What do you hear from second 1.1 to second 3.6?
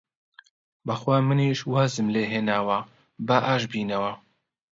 منیش وازم لێ هێناوە، با